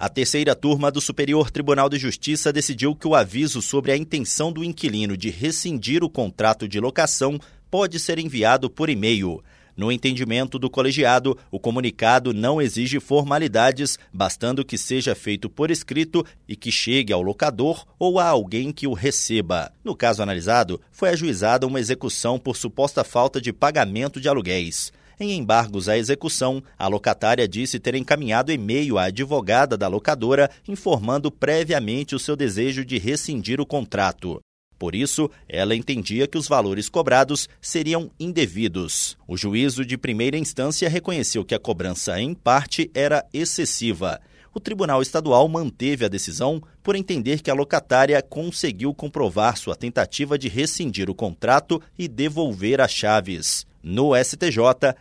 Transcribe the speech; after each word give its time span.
A 0.00 0.08
terceira 0.08 0.54
turma 0.54 0.92
do 0.92 1.00
Superior 1.00 1.50
Tribunal 1.50 1.88
de 1.88 1.98
Justiça 1.98 2.52
decidiu 2.52 2.94
que 2.94 3.08
o 3.08 3.16
aviso 3.16 3.60
sobre 3.60 3.90
a 3.90 3.96
intenção 3.96 4.52
do 4.52 4.62
inquilino 4.62 5.16
de 5.16 5.28
rescindir 5.28 6.04
o 6.04 6.08
contrato 6.08 6.68
de 6.68 6.78
locação 6.78 7.36
pode 7.68 7.98
ser 7.98 8.16
enviado 8.16 8.70
por 8.70 8.88
e-mail. 8.88 9.42
No 9.76 9.90
entendimento 9.90 10.56
do 10.56 10.70
colegiado, 10.70 11.36
o 11.50 11.58
comunicado 11.58 12.32
não 12.32 12.62
exige 12.62 13.00
formalidades, 13.00 13.98
bastando 14.12 14.64
que 14.64 14.78
seja 14.78 15.16
feito 15.16 15.50
por 15.50 15.68
escrito 15.68 16.24
e 16.46 16.54
que 16.54 16.70
chegue 16.70 17.12
ao 17.12 17.20
locador 17.20 17.84
ou 17.98 18.20
a 18.20 18.28
alguém 18.28 18.70
que 18.70 18.86
o 18.86 18.92
receba. 18.92 19.72
No 19.82 19.96
caso 19.96 20.22
analisado, 20.22 20.80
foi 20.92 21.08
ajuizada 21.08 21.66
uma 21.66 21.80
execução 21.80 22.38
por 22.38 22.56
suposta 22.56 23.02
falta 23.02 23.40
de 23.40 23.52
pagamento 23.52 24.20
de 24.20 24.28
aluguéis. 24.28 24.92
Em 25.20 25.32
embargos 25.32 25.88
à 25.88 25.98
execução, 25.98 26.62
a 26.78 26.86
locatária 26.86 27.48
disse 27.48 27.80
ter 27.80 27.96
encaminhado 27.96 28.52
e-mail 28.52 28.98
à 28.98 29.04
advogada 29.04 29.76
da 29.76 29.88
locadora 29.88 30.48
informando 30.68 31.28
previamente 31.28 32.14
o 32.14 32.20
seu 32.20 32.36
desejo 32.36 32.84
de 32.84 32.98
rescindir 32.98 33.60
o 33.60 33.66
contrato. 33.66 34.40
Por 34.78 34.94
isso, 34.94 35.28
ela 35.48 35.74
entendia 35.74 36.28
que 36.28 36.38
os 36.38 36.46
valores 36.46 36.88
cobrados 36.88 37.48
seriam 37.60 38.12
indevidos. 38.20 39.18
O 39.26 39.36
juízo 39.36 39.84
de 39.84 39.98
primeira 39.98 40.38
instância 40.38 40.88
reconheceu 40.88 41.44
que 41.44 41.54
a 41.54 41.58
cobrança, 41.58 42.20
em 42.20 42.32
parte, 42.32 42.88
era 42.94 43.26
excessiva. 43.32 44.20
O 44.54 44.60
Tribunal 44.60 45.02
Estadual 45.02 45.48
manteve 45.48 46.04
a 46.04 46.08
decisão 46.08 46.62
por 46.80 46.94
entender 46.94 47.42
que 47.42 47.50
a 47.50 47.54
locatária 47.54 48.22
conseguiu 48.22 48.94
comprovar 48.94 49.56
sua 49.56 49.74
tentativa 49.74 50.38
de 50.38 50.48
rescindir 50.48 51.10
o 51.10 51.14
contrato 51.14 51.82
e 51.98 52.06
devolver 52.06 52.80
as 52.80 52.92
chaves. 52.92 53.66
No 53.82 54.12
STJ, 54.16 54.58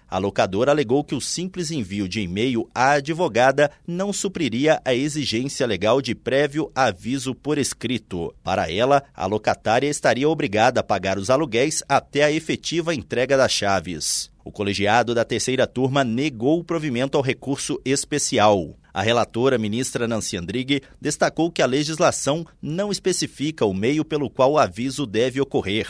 a 0.08 0.18
locadora 0.18 0.72
alegou 0.72 1.04
que 1.04 1.16
o 1.16 1.22
simples 1.22 1.72
envio 1.72 2.08
de 2.08 2.22
e-mail 2.22 2.70
à 2.74 2.92
advogada 2.92 3.72
não 3.88 4.14
supriria 4.14 4.80
a 4.86 4.94
exigência 4.94 5.66
legal 5.66 6.02
de 6.02 6.14
prévio 6.14 6.72
aviso 6.76 7.34
por 7.34 7.58
escrito. 7.58 8.34
Para 8.44 8.72
ela, 8.72 9.04
a 9.16 9.26
locatária 9.26 9.90
estaria 9.90 10.30
obrigada 10.30 10.80
a 10.80 10.84
pagar 10.84 11.18
os 11.18 11.30
aluguéis 11.30 11.84
até 11.90 12.24
a 12.24 12.32
efetiva 12.32 12.94
entrega 12.94 13.36
das 13.36 13.52
chaves. 13.52 14.30
O 14.46 14.52
colegiado 14.52 15.14
da 15.14 15.26
terceira 15.26 15.68
turma 15.68 16.04
negou 16.04 16.60
o 16.60 16.64
provimento 16.64 17.18
ao 17.18 17.24
recurso 17.24 17.82
especial. 17.84 18.78
A 18.94 19.02
relatora, 19.02 19.58
ministra 19.58 20.08
Nancy 20.08 20.38
Andrighi, 20.38 20.82
destacou 21.02 21.52
que 21.52 21.62
a 21.62 21.66
legislação 21.66 22.46
não 22.62 22.92
especifica 22.92 23.66
o 23.66 23.74
meio 23.74 24.06
pelo 24.06 24.30
qual 24.30 24.54
o 24.54 24.58
aviso 24.58 25.06
deve 25.06 25.42
ocorrer. 25.42 25.88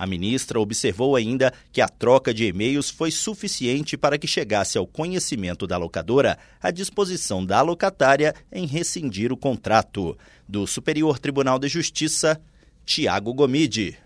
A 0.00 0.06
ministra 0.06 0.58
observou 0.58 1.14
ainda 1.14 1.52
que 1.70 1.78
a 1.78 1.86
troca 1.86 2.32
de 2.32 2.46
e-mails 2.46 2.88
foi 2.88 3.10
suficiente 3.10 3.98
para 3.98 4.16
que 4.16 4.26
chegasse 4.26 4.78
ao 4.78 4.86
conhecimento 4.86 5.66
da 5.66 5.76
locadora 5.76 6.38
a 6.58 6.70
disposição 6.70 7.44
da 7.44 7.60
locatária 7.60 8.34
em 8.50 8.66
rescindir 8.66 9.30
o 9.30 9.36
contrato. 9.36 10.16
Do 10.48 10.66
Superior 10.66 11.18
Tribunal 11.18 11.58
de 11.58 11.68
Justiça, 11.68 12.40
Tiago 12.82 13.34
Gomide. 13.34 13.98